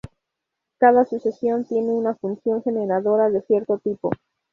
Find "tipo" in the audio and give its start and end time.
3.77-4.09